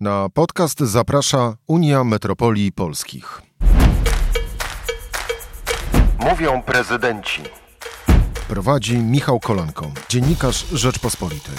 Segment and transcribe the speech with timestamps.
[0.00, 3.42] Na podcast zaprasza Unia Metropolii Polskich.
[6.18, 7.42] Mówią prezydenci.
[8.48, 11.54] Prowadzi Michał Kolanko, dziennikarz Rzeczpospolitej.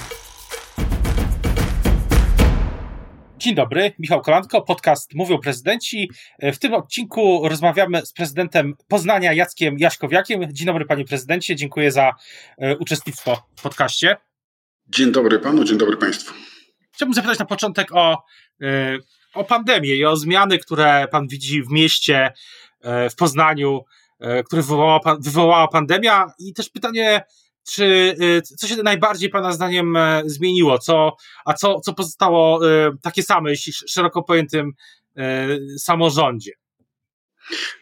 [3.38, 6.10] Dzień dobry, Michał Kolanko, podcast Mówią Prezydenci.
[6.42, 10.54] W tym odcinku rozmawiamy z prezydentem Poznania Jackiem Jaśkowiakiem.
[10.54, 12.14] Dzień dobry panie prezydencie, dziękuję za
[12.58, 14.18] e, uczestnictwo w podcaście.
[14.88, 16.49] Dzień dobry panu, dzień dobry państwu.
[17.00, 18.24] Chciałbym zapytać na początek o,
[18.62, 18.98] e,
[19.34, 22.34] o pandemię i o zmiany, które pan widzi w mieście,
[22.82, 23.82] e, w Poznaniu,
[24.46, 27.24] które wywołała, wywołała pandemia i też pytanie,
[27.70, 28.16] czy
[28.58, 32.60] co się najbardziej Pana zdaniem zmieniło, co, a co, co pozostało
[33.02, 34.74] takie same, jeśli szeroko pojętym
[35.78, 36.52] samorządzie?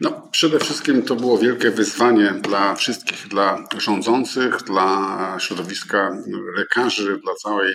[0.01, 6.17] No, przede wszystkim to było wielkie wyzwanie dla wszystkich, dla rządzących, dla środowiska
[6.55, 7.73] lekarzy, dla całej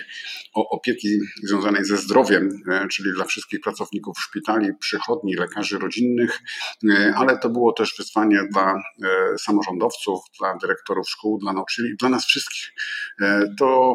[0.53, 6.39] opieki związanej ze zdrowiem, e, czyli dla wszystkich pracowników szpitali, przychodni, lekarzy rodzinnych,
[6.89, 12.09] e, ale to było też wyzwanie dla e, samorządowców, dla dyrektorów szkół, dla nauczycieli, dla
[12.09, 12.73] nas wszystkich.
[13.59, 13.93] To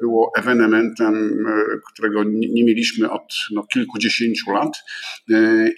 [0.00, 1.44] było ewenementem,
[1.92, 4.72] którego nie mieliśmy od no, kilkudziesięciu lat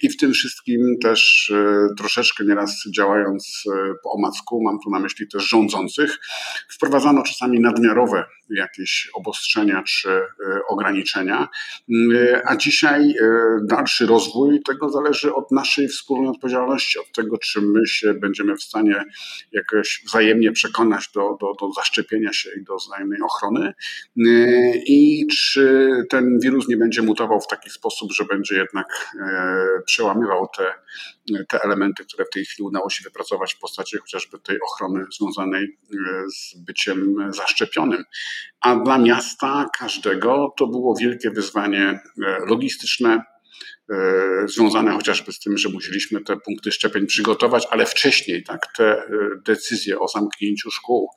[0.01, 4.99] i w tym wszystkim też E, troszeczkę nieraz działając e, po omacku, mam tu na
[4.99, 6.19] myśli też rządzących,
[6.69, 10.21] wprowadzano czasami nadmiarowe jakieś obostrzenia czy e,
[10.67, 11.47] ograniczenia,
[12.45, 13.15] a dzisiaj
[13.63, 18.63] dalszy rozwój tego zależy od naszej wspólnej odpowiedzialności, od tego, czy my się będziemy w
[18.63, 19.03] stanie
[19.51, 23.73] jakoś wzajemnie przekonać do, do, do zaszczepienia się i do wzajemnej ochrony
[24.87, 29.15] i czy ten wirus nie będzie mutował w taki sposób, że będzie jednak
[29.85, 30.73] przełamywał te
[31.49, 35.63] te elementy, które w tej chwili udało się wypracować w postaci chociażby tej ochrony związanej
[35.63, 35.97] e,
[36.29, 38.03] z byciem zaszczepionym.
[38.61, 41.99] A dla miasta każdego to było wielkie wyzwanie e,
[42.47, 43.23] logistyczne,
[43.89, 43.95] e,
[44.47, 49.03] związane chociażby z tym, że musieliśmy te punkty szczepień przygotować, ale wcześniej tak, te
[49.45, 51.09] decyzje o zamknięciu szkół,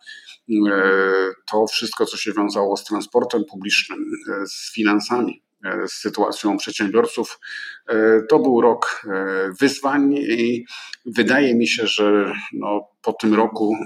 [1.51, 3.99] to wszystko, co się wiązało z transportem publicznym,
[4.47, 5.46] z finansami,
[5.87, 7.41] z sytuacją przedsiębiorców.
[7.89, 7.95] E,
[8.29, 10.65] to był rok e, wyzwań i
[11.07, 13.77] wydaje mi się, że no, po tym roku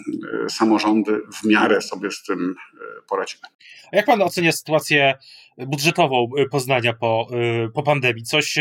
[0.44, 2.54] e, samorządy w miarę sobie z tym
[3.08, 3.42] poradzimy.
[3.92, 5.14] A jak pan ocenia sytuację
[5.58, 7.28] budżetową Poznania po,
[7.74, 8.22] po pandemii?
[8.22, 8.58] Coś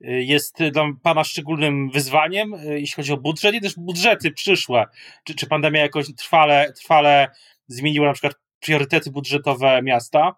[0.00, 4.86] jest dla Pana szczególnym wyzwaniem, jeśli chodzi o budżet i też budżety przyszłe?
[5.24, 7.28] Czy, czy pandemia jakoś trwale, trwale
[7.68, 10.34] zmieniła na przykład priorytety budżetowe miasta?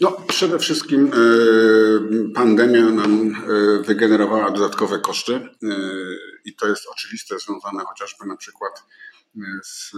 [0.00, 1.16] No, przede wszystkim e,
[2.34, 5.48] pandemia nam e, wygenerowała dodatkowe koszty e,
[6.44, 8.84] i to jest oczywiste, związane chociażby na przykład
[9.64, 9.92] z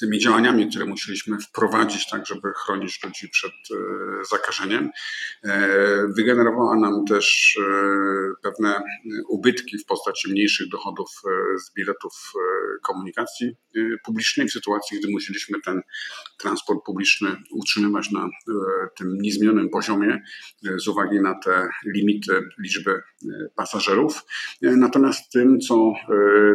[0.00, 3.74] tymi działaniami, które musieliśmy wprowadzić, tak żeby chronić ludzi przed e,
[4.30, 4.90] zakażeniem.
[5.44, 5.68] E,
[6.16, 8.82] wygenerowała nam też e, pewne
[9.28, 11.08] ubytki w postaci mniejszych dochodów
[11.66, 12.32] z biletów
[12.82, 13.56] komunikacji
[14.04, 15.80] publicznej w sytuacji, gdy musieliśmy ten
[16.38, 18.28] transport publiczny utrzymywać na
[18.96, 20.22] tym niezmienionym poziomie
[20.76, 23.02] z uwagi na te limity liczby
[23.56, 24.22] pasażerów.
[24.62, 25.92] Natomiast tym, co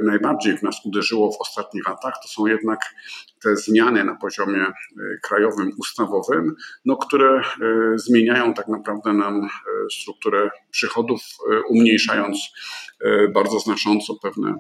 [0.04, 2.80] najbardziej w nas uderzyło w ostatnich latach, to są jednak
[3.44, 4.74] te zmiany na poziomie e,
[5.22, 6.56] krajowym, ustawowym,
[6.86, 7.44] no, które e,
[7.96, 9.50] zmieniają tak naprawdę nam e,
[9.92, 11.22] strukturę przychodów,
[11.70, 12.38] umniejszając
[13.34, 14.56] bardzo znacząco pewne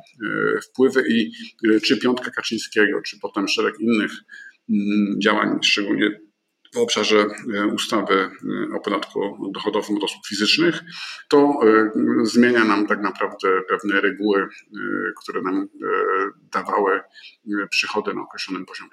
[0.69, 1.03] wpływy.
[1.09, 1.31] I
[1.79, 4.11] czy piątka Kaczyńskiego, czy potem szereg innych
[4.69, 6.19] mm, działań, szczególnie
[6.73, 10.83] w obszarze e, ustawy e, o podatku dochodowym od osób fizycznych,
[11.29, 11.91] to e,
[12.23, 14.47] zmienia nam tak naprawdę pewne reguły,
[15.21, 15.67] które nam
[16.53, 17.01] dawały
[17.69, 18.91] przychody na określonym poziomie.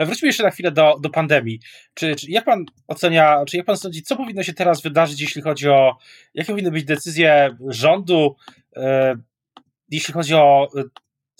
[0.00, 1.60] Wróćmy jeszcze na chwilę do, do pandemii.
[1.94, 5.42] Czy, czy, jak pan ocenia, czy jak pan sądzi, co powinno się teraz wydarzyć, jeśli
[5.42, 5.96] chodzi o,
[6.34, 8.36] jakie powinny być decyzje rządu,
[9.90, 10.68] jeśli chodzi o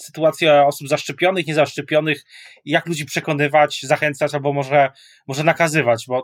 [0.02, 2.24] sytuacja osób zaszczepionych, niezaszczepionych,
[2.64, 4.90] jak ludzi przekonywać, zachęcać albo może,
[5.26, 6.22] może nakazywać, bo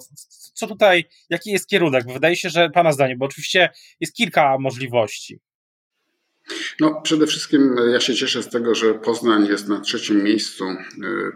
[0.55, 2.13] co tutaj, jaki jest kierunek?
[2.13, 3.69] Wydaje się, że Pana zdanie, bo oczywiście
[4.01, 5.41] jest kilka możliwości.
[6.81, 10.65] No, przede wszystkim e, ja się cieszę z tego, że Poznań jest na trzecim miejscu
[10.65, 10.77] e,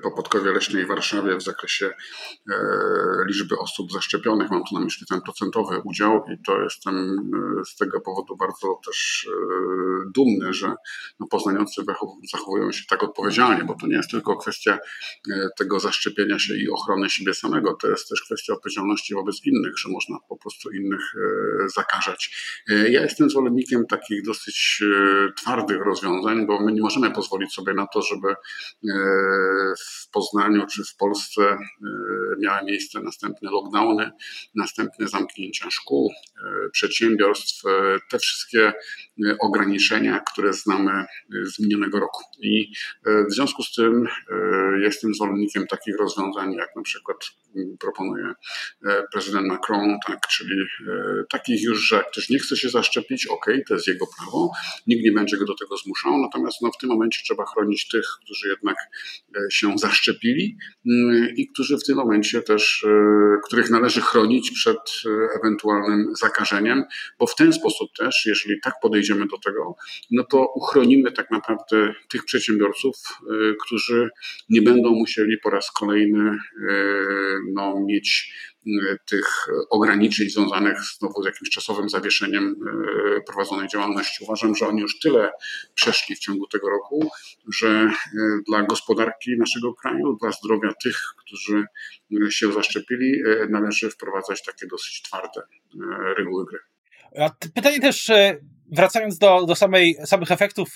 [0.02, 2.54] po Podkowie Leśnej w Warszawie w zakresie e,
[3.26, 4.50] liczby osób zaszczepionych.
[4.50, 7.16] Mam tu na myśli ten procentowy udział i to jestem
[7.66, 9.28] z tego powodu bardzo też
[10.14, 10.74] dumny, że
[11.20, 11.26] no,
[12.32, 14.78] zachowują się tak odpowiedzialnie, bo to nie jest tylko kwestia
[15.58, 19.88] tego zaszczepienia się i ochrony siebie samego, to jest też kwestia odpowiedzialności wobec innych, że
[19.88, 21.00] można po prostu innych
[21.74, 22.36] zakażać.
[22.68, 24.82] Ja jestem zwolennikiem takich dosyć
[25.36, 28.34] twardych rozwiązań, bo my nie możemy pozwolić sobie na to, żeby
[29.86, 31.58] w Poznaniu czy w Polsce
[32.40, 34.10] miały miejsce następne lockdowny,
[34.54, 36.12] następne zamknięcia szkół,
[36.72, 37.62] przedsiębiorstw,
[38.10, 38.72] te wszystkie
[39.40, 41.04] ograniczenia, które znamy
[41.44, 42.24] z minionego roku.
[42.42, 42.72] I
[43.06, 44.06] w związku z tym
[44.82, 47.16] jestem zwolennikiem takich rozwiązań, jak na przykład
[47.80, 48.32] proponuje
[49.12, 50.56] prezydent Macron, tak, czyli
[51.30, 54.50] takich już, że ktoś nie chce się zaszczepić, ok, to jest jego prawo,
[54.90, 58.04] nikt nie będzie go do tego zmuszał, natomiast no, w tym momencie trzeba chronić tych,
[58.24, 58.76] którzy jednak
[59.50, 60.56] się zaszczepili
[61.36, 62.86] i którzy w tym momencie też,
[63.46, 64.78] których należy chronić przed
[65.40, 66.84] ewentualnym zakażeniem,
[67.18, 69.74] bo w ten sposób też, jeżeli tak podejdziemy do tego,
[70.10, 72.96] no to uchronimy tak naprawdę tych przedsiębiorców,
[73.66, 74.10] którzy
[74.48, 76.38] nie będą musieli po raz kolejny
[77.52, 78.34] no, mieć
[79.06, 82.56] tych ograniczeń związanych znowu z jakimś czasowym zawieszeniem
[83.16, 84.24] e, prowadzonej działalności.
[84.24, 85.30] Uważam, że oni już tyle
[85.74, 87.10] przeszli w ciągu tego roku,
[87.52, 87.92] że e,
[88.48, 91.64] dla gospodarki naszego kraju, dla zdrowia tych, którzy
[92.30, 95.42] się zaszczepili, e, należy wprowadzać takie dosyć twarde
[96.16, 96.58] reguły gry.
[97.54, 98.10] Pytanie też,
[98.72, 100.74] wracając do, do samej, samych efektów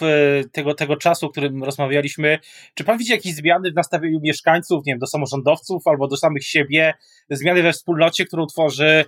[0.52, 2.38] tego, tego czasu, o którym rozmawialiśmy,
[2.75, 6.44] czy pan widzi jakieś zmiany w nastawieniu mieszkańców, nie wiem, do samorządowców albo do samych
[6.44, 6.94] siebie,
[7.31, 9.05] zmiany we wspólnocie, którą tworzy,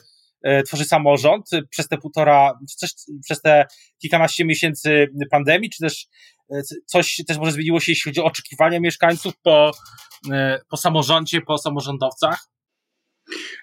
[0.67, 2.59] tworzy samorząd przez te półtora,
[3.25, 3.67] przez te
[3.99, 6.07] kilkanaście miesięcy pandemii, czy też
[6.87, 9.71] coś też może zmieniło się, jeśli chodzi o oczekiwania mieszkańców po,
[10.71, 12.56] po samorządzie, po samorządowcach?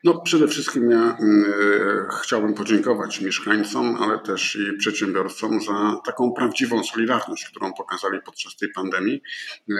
[0.04, 6.83] No, przede wszystkim ja y, chciałbym podziękować mieszkańcom, ale też i przedsiębiorcom za taką prawdziwą
[6.83, 9.21] solidarność, którą pokazali podczas tej pandemii.
[9.69, 9.74] Y,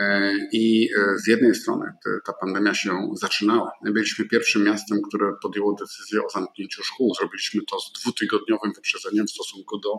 [0.52, 1.94] I y, z jednej strony
[2.26, 3.72] ta pandemia się zaczynała.
[3.84, 7.16] My byliśmy pierwszym miastem, które podjęło decyzję o zamknięciu szkół.
[7.16, 9.90] Zrobiliśmy to z dwutygodniowym wyprzedzeniem w stosunku do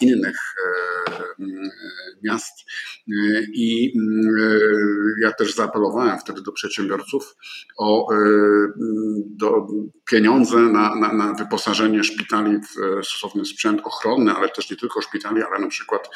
[0.00, 0.36] innych
[2.24, 2.54] miast.
[3.54, 3.92] I
[5.22, 7.36] ja też zaapelowałem wtedy do przedsiębiorców
[7.78, 8.08] o
[9.26, 9.66] do,
[10.10, 15.42] pieniądze na, na, na wyposażenie szpitali w stosowny sprzęt ochronny, ale też nie tylko szpitali,
[15.42, 16.08] ale na przykład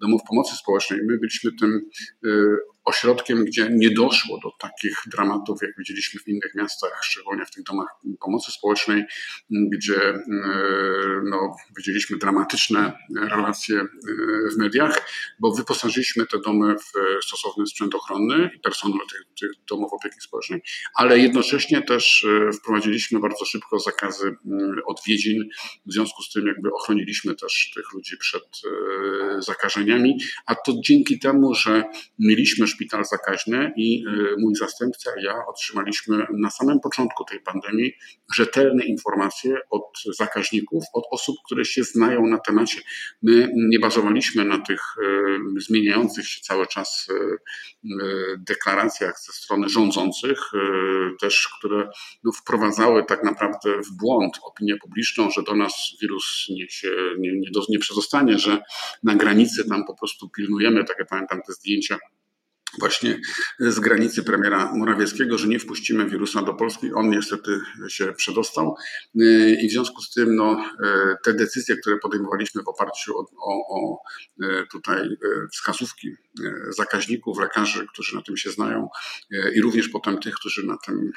[0.00, 1.00] domów pomocy społecznej.
[1.08, 1.80] My byliśmy tym
[2.24, 7.50] y, ośrodkiem, gdzie nie doszło do takich dramatów, jak widzieliśmy w innych miastach, szczególnie w
[7.50, 7.88] tych domach
[8.20, 9.04] pomocy społecznej,
[9.50, 10.22] gdzie e,
[11.24, 13.86] no, widzieliśmy dramatyczne relacje e,
[14.52, 19.92] w mediach, bo wyposażyliśmy te domy w stosowny sprzęt ochronny i personel tych, tych domów
[19.92, 20.60] opieki społecznej,
[20.94, 24.36] ale jednocześnie też e, wprowadziliśmy bardzo szybko zakazy
[24.86, 25.48] odwiedzin,
[25.86, 28.42] w związku z tym jakby ochroniliśmy też tych ludzi przed
[29.38, 31.84] zakażeniami, a to dzięki temu, że
[32.18, 37.92] mieliśmy szpital zakaźny i y, mój zastępca i ja otrzymaliśmy na samym początku tej pandemii
[38.34, 39.82] rzetelne informacje od
[40.18, 42.80] zakaźników, od osób, które się znają na temacie.
[43.22, 44.80] My nie bazowaliśmy na tych
[45.56, 47.38] y, zmieniających się cały czas y,
[48.38, 50.38] deklaracjach ze strony rządzących,
[51.20, 51.88] też które
[52.24, 57.32] no, wprowadzały tak naprawdę w błąd opinię publiczną, że do nas wirus nie, się, nie,
[57.32, 58.62] nie, do, nie przedostanie, że
[59.02, 61.98] na granicy tam po prostu pilnujemy, tak jak pamiętam te zdjęcia
[62.80, 63.20] właśnie
[63.58, 66.92] z granicy premiera Morawieckiego, że nie wpuścimy wirusa do Polski.
[66.92, 68.74] On niestety się przedostał
[69.62, 70.64] i w związku z tym no,
[71.24, 74.02] te decyzje, które podejmowaliśmy w oparciu o, o, o
[74.70, 75.08] tutaj
[75.52, 76.08] wskazówki
[76.68, 78.88] zakaźników, lekarzy, którzy na tym się znają
[79.54, 81.10] i również potem tych, którzy na tym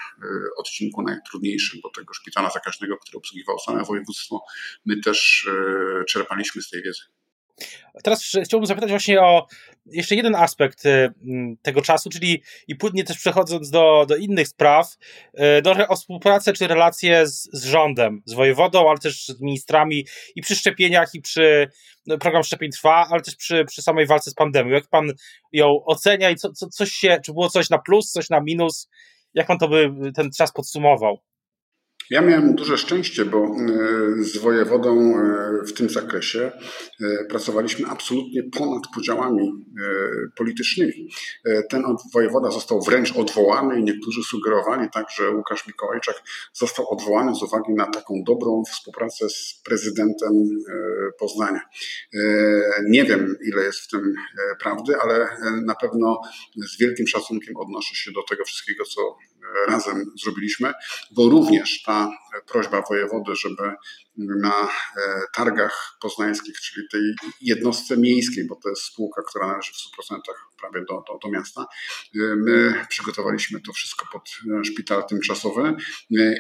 [0.58, 4.44] odcinku najtrudniejszym, bo tego szpitala zakaźnego, który obsługiwał same województwo,
[4.86, 5.50] my też
[6.08, 7.02] czerpaliśmy z tej wiedzy.
[8.04, 9.48] Teraz chciałbym zapytać właśnie o
[9.86, 11.14] jeszcze jeden aspekt y,
[11.62, 14.98] tego czasu, czyli i płynnie też przechodząc do, do innych spraw,
[15.58, 20.06] y, do, o współpracę czy relacje z, z rządem, z wojewodą, ale też z ministrami
[20.36, 21.68] i przy szczepieniach, i przy
[22.06, 24.70] no, program szczepień trwa, ale też przy, przy samej walce z pandemią.
[24.70, 25.12] Jak pan
[25.52, 28.90] ją ocenia i co, co, coś się, czy było coś na plus, coś na minus?
[29.34, 31.20] Jak pan to by ten czas podsumował?
[32.10, 36.52] Ja miałem duże szczęście, bo e, z wojewodą e, w tym zakresie
[37.02, 39.66] e, pracowaliśmy absolutnie ponad podziałami
[40.38, 41.10] politycznymi.
[41.70, 41.84] Ten
[42.14, 46.16] wojewoda został wręcz odwołany i niektórzy sugerowali tak, że Łukasz Mikołajczak
[46.54, 50.32] został odwołany z uwagi na taką dobrą współpracę z prezydentem
[51.20, 51.62] Poznania.
[52.90, 54.14] Nie wiem, ile jest w tym
[54.60, 55.28] prawdy, ale
[55.66, 56.22] na pewno
[56.68, 59.18] z wielkim szacunkiem odnoszę się do tego wszystkiego, co
[59.68, 60.74] razem zrobiliśmy,
[61.12, 62.10] bo również ta uh,
[62.48, 63.74] prośba wojewody, żeby
[64.18, 64.68] na e,
[65.34, 67.02] targach poznańskich, czyli tej
[67.42, 70.20] jednostce miejskiej, bo to jest spółka, która należy w 100%
[70.60, 71.66] prawie do, do, do miasta.
[72.16, 74.30] My przygotowaliśmy to wszystko pod
[74.66, 75.74] szpital tymczasowy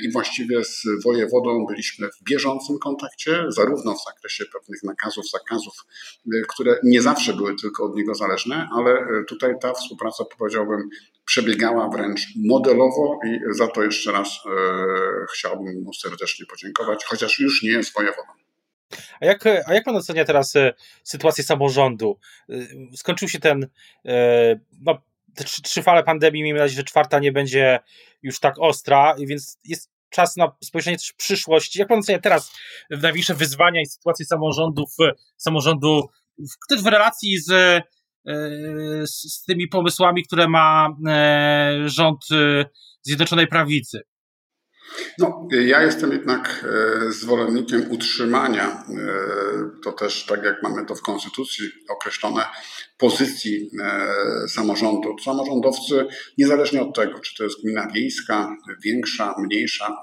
[0.03, 5.73] i właściwie z wojewodą byliśmy w bieżącym kontakcie, zarówno w zakresie pewnych nakazów, zakazów,
[6.49, 10.89] które nie zawsze były tylko od niego zależne, ale tutaj ta współpraca, powiedziałbym,
[11.25, 14.49] przebiegała wręcz modelowo i za to jeszcze raz e,
[15.33, 18.27] chciałbym mu serdecznie podziękować, chociaż już nie jest wojewodą.
[19.21, 20.73] A jak, a jak pan ocenia teraz e,
[21.03, 22.19] sytuację samorządu?
[22.49, 22.53] E,
[22.97, 23.67] skończył się ten,
[24.05, 25.01] e, no,
[25.35, 27.79] te trzy, trzy fale pandemii, miejmy nadzieję, że czwarta nie będzie
[28.23, 31.75] już tak ostra, więc jest czas na spojrzenie też w przyszłość.
[31.75, 32.53] Jak pan ocenia teraz
[32.89, 34.89] największe wyzwania i sytuację samorządów,
[35.37, 36.09] samorządu
[36.69, 37.51] też w relacji z
[39.05, 40.89] z, tymi pomysłami, które ma
[41.85, 42.25] rząd
[43.01, 44.01] Zjednoczonej Prawicy.
[45.19, 48.83] No, ja jestem jednak e, zwolennikiem utrzymania,
[49.83, 52.45] to też tak jak mamy to w Konstytucji określone,
[52.97, 53.69] pozycji
[54.47, 55.15] samorządu.
[55.23, 56.05] Samorządowcy,
[56.37, 59.95] niezależnie od tego, czy to jest gmina wiejska, większa, mniejsza,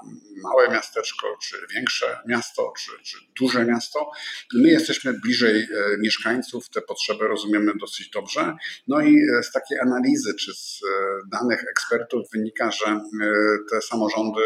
[0.43, 4.11] małe miasteczko, czy większe miasto, czy, czy duże miasto.
[4.53, 5.67] My jesteśmy bliżej e,
[5.99, 8.55] mieszkańców, te potrzeby rozumiemy dosyć dobrze.
[8.87, 12.99] No i e, z takiej analizy, czy z e, danych ekspertów wynika, że
[13.69, 14.41] te samorządy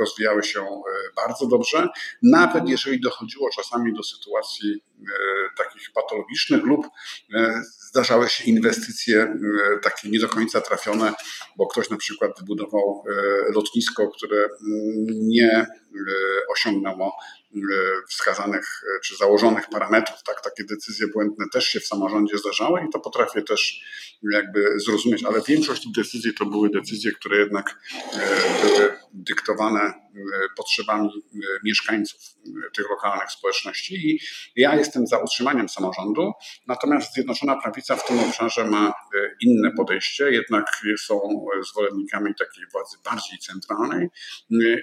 [0.00, 0.66] rozwijały się
[1.16, 1.88] bardzo dobrze,
[2.22, 4.84] nawet jeżeli dochodziło czasami do sytuacji
[5.56, 6.86] takich patologicznych lub
[7.90, 9.36] zdarzały się inwestycje
[9.82, 11.12] takie nie do końca trafione,
[11.56, 13.04] bo ktoś na przykład wybudował
[13.54, 14.48] lotnisko, które
[15.08, 15.66] nie e,
[16.52, 17.16] osiągnęło
[17.54, 17.58] e,
[18.08, 20.22] wskazanych e, czy założonych parametrów.
[20.22, 23.80] Tak, takie decyzje błędne też się w samorządzie zdarzały i to potrafię też
[24.32, 27.78] jakby zrozumieć, ale większość tych decyzji to były decyzje, które jednak
[28.62, 29.94] były dyktowane
[30.56, 31.10] potrzebami
[31.64, 32.20] mieszkańców
[32.76, 34.20] tych lokalnych społeczności i
[34.56, 36.32] ja jestem za utrzymaniem samorządu,
[36.66, 38.94] natomiast Zjednoczona Prawica w tym obszarze ma
[39.40, 40.64] inne podejście, jednak
[41.04, 41.20] są
[41.70, 44.08] zwolennikami takiej władzy bardziej centralnej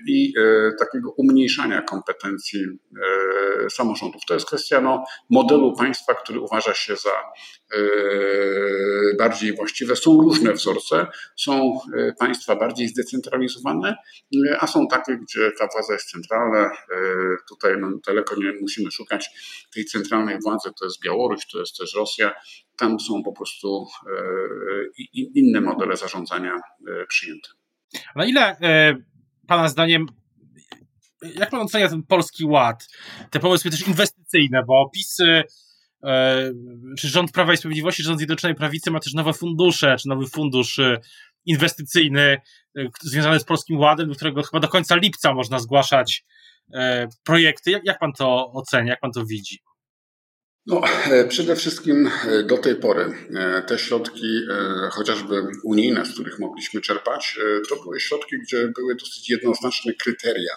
[0.08, 0.34] i
[0.80, 2.66] takiego umniejszania kompetencji
[3.70, 4.22] samorządów.
[4.28, 7.12] To jest kwestia no, modelu państwa, który uważa się za
[9.18, 9.96] bardziej właściwe.
[9.96, 11.80] Są różne wzorce, są
[12.20, 13.96] państwa bardziej zdecentralizowane,
[14.60, 16.72] a są takie, gdzie ta władza jest centralna.
[17.50, 19.30] Tutaj no, daleko nie musimy szukać
[19.74, 22.34] tej centralnej władzy, to jest Białoruś, to jest też Rosja.
[22.78, 23.88] Tam są po prostu
[25.14, 26.56] inne modele zarządzania
[27.08, 27.50] przyjęte.
[28.16, 28.58] Na ile
[29.48, 30.08] Pana zdaniem
[31.36, 32.88] jak pan ocenia ten polski ład?
[33.30, 35.44] Te pomysły też inwestycyjne, bo opisy
[36.04, 36.52] e,
[36.98, 40.80] czy rząd Prawa i Sprawiedliwości, rząd Zjednoczonej Prawicy ma też nowe fundusze, czy nowy fundusz
[40.80, 41.00] e,
[41.46, 42.42] inwestycyjny
[42.78, 46.26] e, związany z Polskim Ładem, do którego chyba do końca lipca można zgłaszać
[47.24, 47.72] projekty.
[47.72, 49.63] Jak, jak pan to ocenia, jak pan to widzi?
[50.66, 54.42] No, e, przede wszystkim e, do tej pory e, te środki,
[54.92, 57.40] chociażby unijne, z których mogliśmy czerpać,
[57.70, 60.54] to były środki, gdzie były dosyć jednoznaczne kryteria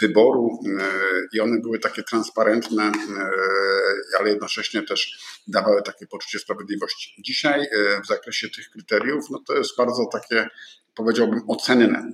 [0.00, 0.58] wyboru
[1.32, 2.92] i one były takie transparentne,
[4.18, 7.14] ale jednocześnie też dawały takie poczucie sprawiedliwości.
[7.18, 7.66] Dzisiaj
[8.04, 10.48] w zakresie tych kryteriów, no to jest bardzo takie
[10.94, 12.12] powiedziałbym, ocenne.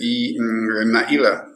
[0.00, 1.46] I mm, na ile e,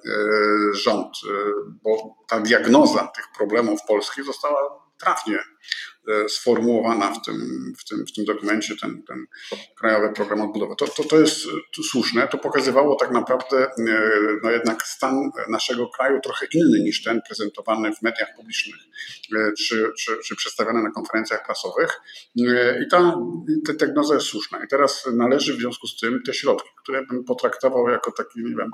[0.72, 1.34] rząd, e,
[1.82, 4.60] bo ta diagnoza tych problemów polskich została
[4.98, 5.91] trafnie E,
[6.28, 7.36] sformułowana w tym,
[7.78, 9.26] w tym, w tym dokumencie, ten, ten
[9.76, 10.76] Krajowy Program Odbudowy.
[10.76, 11.46] To, to, to jest
[11.90, 13.72] słuszne, to pokazywało tak naprawdę e,
[14.42, 18.80] no jednak stan naszego kraju trochę inny niż ten prezentowany w mediach publicznych
[19.36, 22.00] e, czy, czy, czy przedstawiany na konferencjach prasowych
[22.34, 23.16] i ta,
[23.66, 24.64] ta diagnoza jest słuszna.
[24.64, 28.56] I teraz należy w związku z tym te środki, które bym potraktował jako taki, nie
[28.56, 28.70] wiem,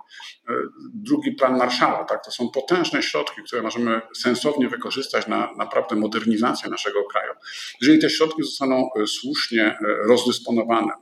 [0.94, 2.24] drugi plan Marszala, tak?
[2.24, 7.32] to są potężne środki, które możemy sensownie wykorzystać na naprawdę modernizację naszego kraju kraju.
[7.80, 10.96] Jeżeli te środki zostaną e, słusznie e, rozdysponowane, e,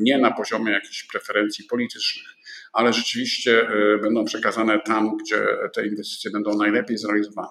[0.00, 2.26] nie na poziomie jakichś preferencji politycznych,
[2.72, 3.68] ale rzeczywiście
[4.02, 7.48] będą przekazane tam, gdzie te inwestycje będą najlepiej zrealizowane,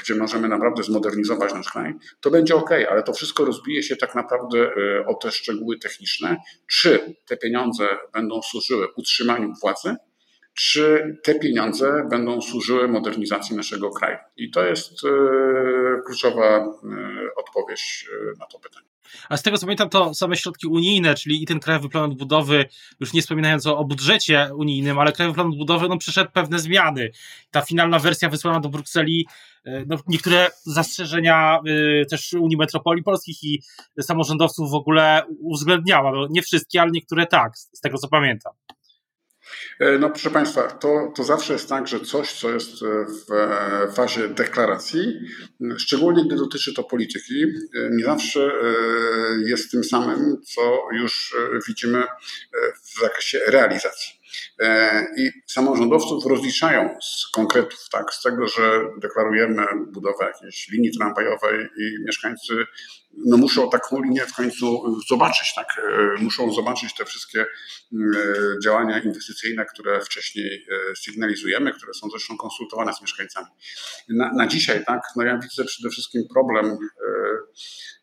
[0.00, 4.14] gdzie możemy naprawdę zmodernizować nasz kraj, to będzie ok, ale to wszystko rozbije się tak
[4.14, 4.70] naprawdę
[5.06, 6.36] o te szczegóły techniczne.
[6.66, 9.96] Czy te pieniądze będą służyły utrzymaniu władzy,
[10.60, 14.16] czy te pieniądze będą służyły modernizacji naszego kraju.
[14.36, 15.08] I to jest e,
[16.06, 16.66] kluczowa e,
[17.36, 18.86] odpowiedź e, na to pytanie.
[19.28, 22.64] A z tego co pamiętam, to same środki unijne, czyli i ten Krajowy Plan Odbudowy,
[23.00, 27.10] już nie wspominając o, o budżecie unijnym, ale Krajowy Plan Odbudowy no, przeszedł pewne zmiany.
[27.50, 29.26] Ta finalna wersja wysłana do Brukseli,
[29.86, 31.60] no, niektóre zastrzeżenia
[32.02, 33.62] y, też Unii Metropolii Polskich i
[34.00, 36.12] samorządowców w ogóle uwzględniała.
[36.12, 38.52] No, nie wszystkie, ale niektóre tak, z tego co pamiętam.
[39.80, 43.92] E, no proszę Państwa, to, to zawsze jest tak, że coś, co jest w e,
[43.92, 45.20] fazie deklaracji,
[45.78, 47.48] szczególnie gdy dotyczy to polityki, e,
[47.90, 48.52] nie zawsze
[49.46, 51.36] jest tym samym, co już
[51.68, 52.04] widzimy
[52.82, 54.19] w zakresie realizacji.
[55.16, 62.04] I samorządowców rozliczają z konkretów, tak, z tego, że deklarujemy budowę jakiejś linii tramwajowej i
[62.06, 62.54] mieszkańcy
[63.26, 65.66] no muszą taką linię w końcu zobaczyć, tak?
[65.78, 67.46] E, muszą zobaczyć te wszystkie e,
[68.64, 73.46] działania inwestycyjne, które wcześniej e, sygnalizujemy, które są zresztą konsultowane z mieszkańcami.
[74.08, 76.78] Na, na dzisiaj, tak, no ja widzę przede wszystkim problem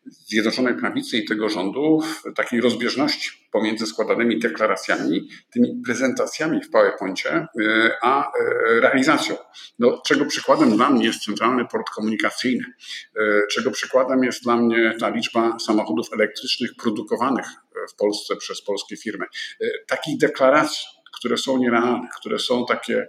[0.04, 2.02] Zjednoczonej Prawicy i tego rządu
[2.36, 7.46] takiej rozbieżności pomiędzy składanymi deklaracjami, tymi prezentacjami w PowerPoincie,
[8.02, 8.32] a
[8.80, 9.36] realizacją.
[9.78, 12.64] No, czego przykładem dla mnie jest Centralny Port Komunikacyjny,
[13.50, 17.46] czego przykładem jest dla mnie ta liczba samochodów elektrycznych produkowanych
[17.92, 19.26] w Polsce przez polskie firmy.
[19.86, 20.86] Takich deklaracji,
[21.18, 23.06] które są nierealne, które są takie,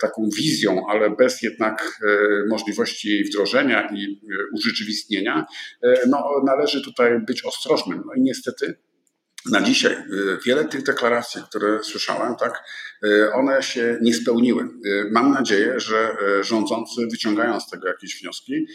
[0.00, 5.46] taką wizją, ale bez jednak e, możliwości jej wdrożenia i e, urzeczywistnienia,
[5.82, 8.02] e, no, należy tutaj być ostrożnym.
[8.06, 8.74] No i niestety
[9.50, 9.96] na dzisiaj
[10.46, 12.64] wiele tych deklaracji, które słyszałem, tak,
[13.34, 14.68] one się nie spełniły.
[15.10, 18.66] Mam nadzieję, że rządzący wyciągają z tego jakieś wnioski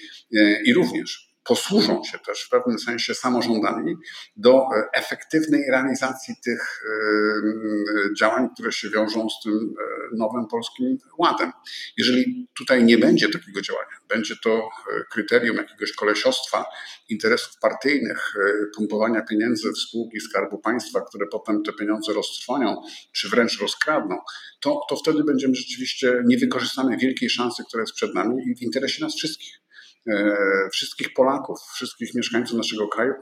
[0.65, 3.95] i również posłużą się też w pewnym sensie samorządami
[4.35, 10.97] do e, efektywnej realizacji tych e, działań, które się wiążą z tym e, nowym polskim
[11.17, 11.51] ładem.
[11.97, 14.69] Jeżeli tutaj nie będzie takiego działania, będzie to
[15.11, 16.65] kryterium jakiegoś kolesiostwa,
[17.09, 18.33] interesów partyjnych,
[18.75, 24.17] pompowania pieniędzy w spółki Skarbu Państwa, które potem te pieniądze roztrwonią, czy wręcz rozkradną,
[24.59, 28.61] to, to wtedy będziemy rzeczywiście nie wykorzystane wielkiej szansy, która jest przed nami i w
[28.61, 29.68] interesie nas wszystkich.
[30.07, 33.13] E, wszystkich Polaków, wszystkich mieszkańców naszego kraju.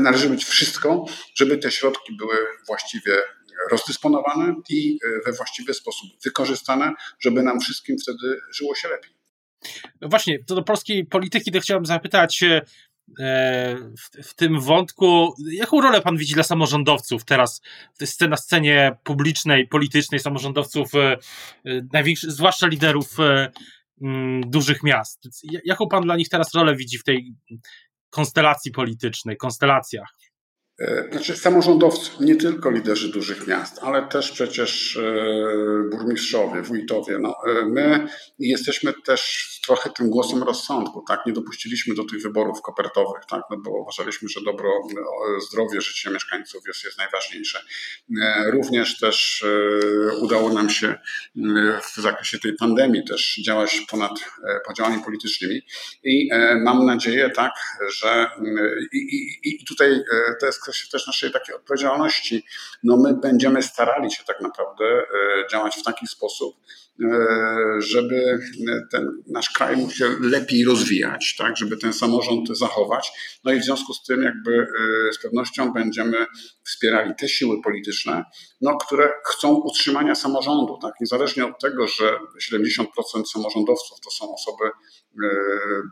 [0.00, 2.34] Należy być wszystko, żeby te środki były
[2.66, 3.16] właściwie
[3.70, 9.10] rozdysponowane i e, we właściwy sposób wykorzystane, żeby nam wszystkim wtedy żyło się lepiej.
[10.00, 12.62] No właśnie, to do polskiej polityki to chciałem zapytać e,
[13.98, 17.60] w, w, tym wątku, jaką rolę pan widzi dla samorządowców teraz
[18.28, 20.90] na scenie publicznej, politycznej, samorządowców,
[22.28, 23.16] zwłaszcza liderów
[24.46, 25.28] dużych miast.
[25.64, 27.34] Jaką pan dla nich teraz rolę widzi w tej
[28.10, 30.14] konstelacji politycznej, konstelacjach?
[30.80, 35.02] E, znaczy samorządowcy, nie tylko liderzy dużych miast, ale też przecież e,
[35.90, 37.18] burmistrzowie, wójtowie.
[37.18, 38.06] No, e, my
[38.38, 41.20] jesteśmy też trochę tym głosem rozsądku, tak?
[41.26, 43.42] Nie dopuściliśmy do tych wyborów kopertowych, tak?
[43.50, 44.70] No bo uważaliśmy, że dobro,
[45.48, 47.58] zdrowie, życie mieszkańców jest, jest najważniejsze.
[48.46, 49.44] Również też
[50.20, 50.94] udało nam się
[51.82, 54.12] w zakresie tej pandemii też działać ponad
[54.66, 55.60] podziałami politycznymi
[56.04, 56.28] i
[56.64, 57.52] mam nadzieję, tak,
[57.92, 58.30] że
[58.92, 60.02] i, i, i tutaj
[60.40, 62.44] to jest kwestia też naszej takiej odpowiedzialności.
[62.82, 65.04] No my będziemy starali się tak naprawdę e,
[65.50, 66.56] działać w taki sposób,
[67.02, 67.06] e,
[67.78, 68.38] żeby
[68.92, 73.12] ten nasz kraj mógł się lepiej rozwijać, tak, żeby ten samorząd zachować.
[73.44, 76.26] No i w związku z tym jakby e, z pewnością będziemy
[76.64, 78.24] wspierali te siły polityczne,
[78.60, 80.78] no, które chcą utrzymania samorządu.
[80.82, 80.92] Tak?
[81.00, 82.18] Niezależnie od tego, że
[82.52, 82.84] 70%
[83.32, 84.64] samorządowców to są osoby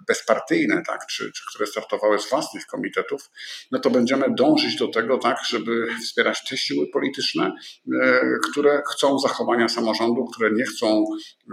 [0.06, 3.30] bezpartyjne, tak, czy, czy które startowały z własnych komitetów,
[3.70, 7.52] no to będziemy dążyć do tego, tak, żeby wspierać te siły polityczne,
[8.02, 11.04] e, które chcą zachowania samorządu, które nie chcą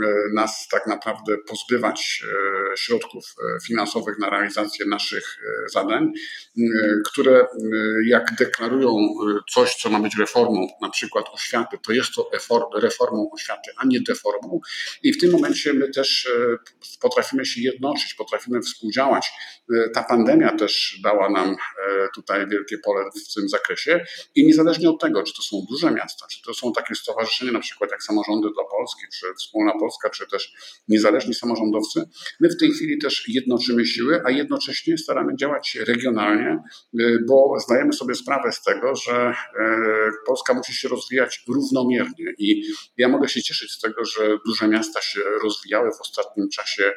[0.03, 2.23] e, nas tak naprawdę pozbywać
[2.75, 3.23] środków
[3.67, 5.37] finansowych na realizację naszych
[5.73, 6.11] zadań,
[7.05, 7.45] które
[8.05, 8.95] jak deklarują
[9.53, 12.29] coś, co ma być reformą, na przykład oświaty, to jest to
[12.73, 14.59] reformą oświaty, a nie deformą.
[15.03, 16.29] I w tym momencie my też
[17.01, 19.31] potrafimy się jednoczyć, potrafimy współdziałać.
[19.75, 21.55] E, ta pandemia też dała nam e,
[22.15, 26.27] tutaj wielkie pole w tym zakresie i niezależnie od tego, czy to są duże miasta,
[26.31, 30.27] czy to są takie stowarzyszenia, na przykład jak Samorządy dla Polski, czy Wspólna Polska, czy
[30.27, 30.53] też
[30.87, 32.03] niezależni samorządowcy,
[32.39, 37.93] my w tej chwili też jednoczymy siły, a jednocześnie staramy działać regionalnie, e, bo zdajemy
[37.93, 39.33] sobie sprawę z tego, że
[40.25, 42.63] Polska musi się rozwijać równomiernie i
[42.97, 46.93] ja mogę się cieszyć z tego, że duże miasta się rozwijały w ostatnim czasie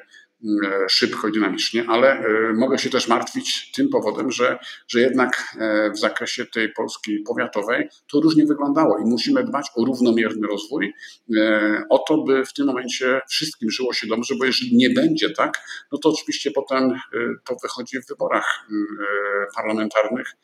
[0.91, 5.91] szybko i dynamicznie, ale e, mogę się też martwić tym powodem, że, że jednak e,
[5.91, 10.93] w zakresie tej Polski powiatowej to różnie wyglądało i musimy dbać o równomierny rozwój,
[11.91, 15.59] o to, by w tym momencie wszystkim żyło się dobrze, bo jeżeli nie będzie tak,
[15.93, 17.01] no to oczywiście potem
[17.45, 18.67] to wychodzi w wyborach
[19.57, 20.37] parlamentarnych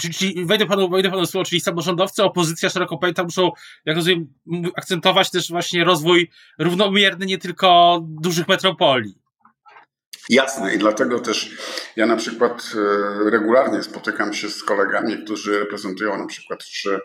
[0.00, 3.50] Czyli, czyli wejdę panu, wejdę panu słowo, czyli samorządowcy, opozycja szeroko pojęta muszą,
[3.84, 4.34] jak rozumiem,
[4.76, 9.25] akcentować też właśnie rozwój równomierny nie tylko dużych metropolii.
[10.30, 11.56] Jasne i dlatego też
[11.96, 17.00] ja na przykład e, regularnie spotykam się z kolegami, którzy reprezentują na przykład trzy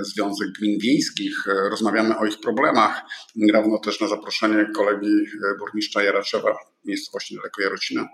[0.00, 3.02] Związek Gmin Wiejskich, rozmawiamy o ich problemach.
[3.36, 5.26] Niedawno też na zaproszenie kolegi
[5.58, 8.08] burmistrza Jaraczewa, miejscowości daleko Jarocina,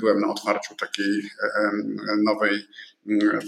[0.00, 1.30] byłem na otwarciu takiej
[2.24, 2.66] nowej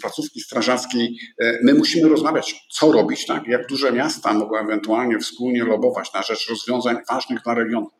[0.00, 1.18] placówki strażackiej.
[1.62, 3.46] My musimy rozmawiać, co robić, tak?
[3.46, 7.90] jak duże miasta mogą ewentualnie wspólnie lobować na rzecz rozwiązań ważnych dla regionu.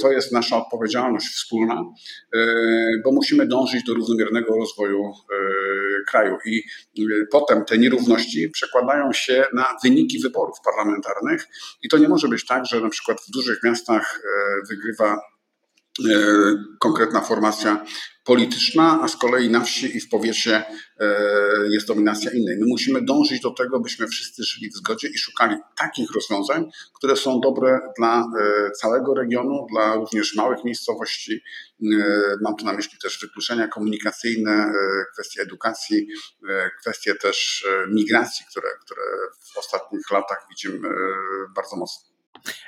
[0.00, 1.84] To jest nasza odpowiedzialność wspólna,
[3.04, 5.12] bo musimy dążyć do równomiernego rozwoju
[6.08, 6.62] kraju i
[7.30, 11.46] potem te nierówności przekładają się na wyniki wyborów parlamentarnych
[11.82, 14.20] i to nie może być tak, że na przykład w dużych miastach
[14.70, 15.45] wygrywa E,
[16.78, 17.84] konkretna formacja
[18.26, 20.64] polityczna, a z kolei na wsi i w powiecie
[21.00, 21.06] e,
[21.70, 22.56] jest dominacja innej.
[22.56, 27.16] My musimy dążyć do tego, byśmy wszyscy żyli w zgodzie i szukali takich rozwiązań, które
[27.16, 31.42] są dobre dla e, całego regionu, dla również małych miejscowości.
[32.42, 34.72] Mam tu na myśli też wykluczenia komunikacyjne,
[35.12, 36.06] kwestie edukacji,
[36.80, 39.02] kwestie też migracji, które, które
[39.54, 40.88] w ostatnich latach widzimy
[41.56, 42.08] bardzo mocno.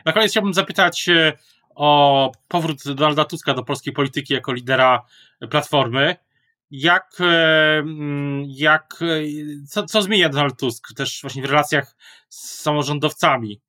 [0.06, 1.08] Na koniec chciałbym zapytać,
[1.78, 5.02] o powrót Donalda Tuska do polskiej polityki jako lidera
[5.50, 6.16] Platformy.
[6.70, 9.06] Jak, e, mm, jak e,
[9.68, 11.96] co, co zmienia Donald Tusk też właśnie w relacjach
[12.28, 13.60] z samorządowcami?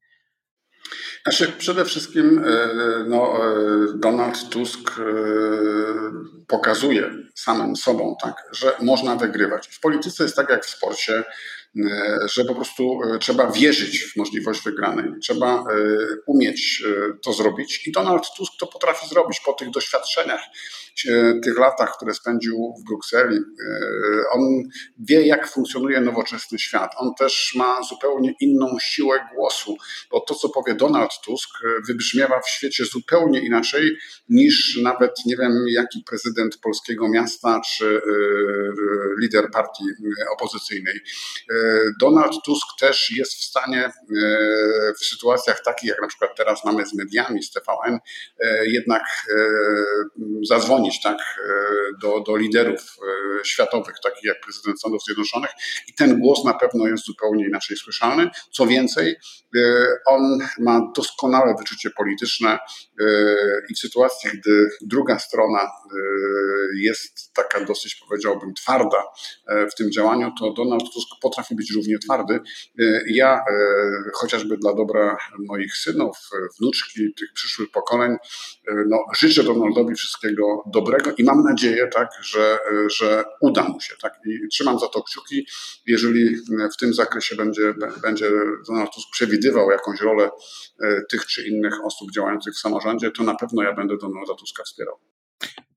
[1.24, 2.67] Znaczy, przede wszystkim e,
[3.08, 3.39] no,
[3.95, 5.02] Donald Tusk
[6.48, 9.67] pokazuje samym sobą, tak, że można wygrywać.
[9.67, 11.24] W polityce jest tak jak w sporcie.
[11.77, 15.63] E, że po prostu e, trzeba wierzyć w możliwość wygranej, trzeba e,
[16.27, 16.84] umieć
[17.23, 20.41] to zrobić i Donald Tusk to potrafi zrobić po tych doświadczeniach,
[21.43, 23.39] tych latach, które spędził w Brukseli.
[24.32, 24.41] On
[24.99, 26.91] wie, jak funkcjonuje nowoczesny świat.
[26.97, 29.77] On też ma zupełnie inną siłę głosu,
[30.12, 31.49] bo to, co powie Donald Tusk,
[31.88, 33.97] wybrzmiewa w świecie zupełnie inaczej
[34.29, 38.01] niż nawet, nie wiem, jaki prezydent polskiego miasta czy
[39.21, 39.84] lider partii
[40.34, 40.99] opozycyjnej.
[42.00, 43.91] Donald Tusk też jest w stanie e,
[45.00, 48.00] w sytuacjach takich, jak na przykład teraz mamy z mediami, z TVN,
[48.39, 49.36] e, jednak e,
[50.48, 51.17] zadzwonić tak,
[52.02, 52.98] do, do liderów
[53.43, 55.50] światowych, takich jak prezydent Stanów Zjednoczonych
[55.88, 58.30] i ten głos na pewno jest zupełnie inaczej słyszalny.
[58.52, 59.15] Co więcej,
[60.08, 62.60] on ma doskonałe wyczucie polityczne
[63.69, 65.72] i w sytuacji, gdy druga strona
[66.82, 69.04] jest taka dosyć, powiedziałbym, twarda
[69.72, 72.40] w tym działaniu, to Donald Tusk potrafi być równie twardy.
[72.80, 73.42] E, ja e,
[74.14, 76.18] chociażby dla dobra moich synów,
[76.60, 82.58] wnuczki, tych przyszłych pokoleń, e, no, życzę Donaldowi wszystkiego dobrego i mam nadzieję, tak, że,
[82.88, 83.96] że uda mu się.
[84.02, 84.14] Tak?
[84.26, 85.48] I trzymam za to kciuki.
[85.86, 86.36] Jeżeli
[86.74, 88.32] w tym zakresie będzie, będzie
[88.68, 90.30] Donald Tusk przewidywał jakąś rolę
[91.10, 95.00] tych czy innych osób działających w samorządzie, to na pewno ja będę Donalda Tuska wspierał.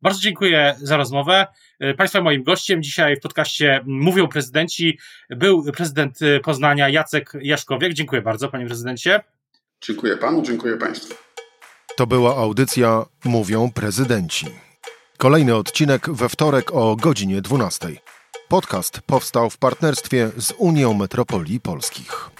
[0.03, 1.47] Bardzo dziękuję za rozmowę.
[1.81, 4.99] E, państwa moim gościem dzisiaj w podcaście Mówią Prezydenci
[5.31, 7.93] był prezydent Poznania Jacek Jaszkowiek.
[7.93, 9.21] Dziękuję bardzo, panie prezydencie.
[9.81, 11.15] Dziękuję panu, dziękuję państwu.
[11.97, 14.47] To była audycja Mówią Prezydenci.
[15.19, 17.88] Kolejny odcinek we wtorek o godzinie 12.
[18.49, 22.31] Podcast powstał w partnerstwie z Unią Metropolii Polskich.